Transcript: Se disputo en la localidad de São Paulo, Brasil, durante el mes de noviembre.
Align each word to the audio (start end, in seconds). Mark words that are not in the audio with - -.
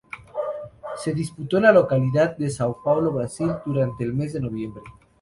Se 0.95 1.13
disputo 1.13 1.57
en 1.57 1.61
la 1.65 1.71
localidad 1.71 2.35
de 2.35 2.47
São 2.47 2.75
Paulo, 2.83 3.11
Brasil, 3.11 3.51
durante 3.63 4.03
el 4.03 4.15
mes 4.15 4.33
de 4.33 4.39
noviembre. 4.41 4.81